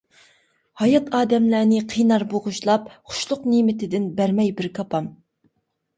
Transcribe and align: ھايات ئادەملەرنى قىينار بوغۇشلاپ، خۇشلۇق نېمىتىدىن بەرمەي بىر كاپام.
ھايات 0.81 1.11
ئادەملەرنى 1.17 1.83
قىينار 1.93 2.25
بوغۇشلاپ، 2.33 2.89
خۇشلۇق 3.11 3.47
نېمىتىدىن 3.53 4.09
بەرمەي 4.21 4.51
بىر 4.63 4.71
كاپام. 4.81 5.15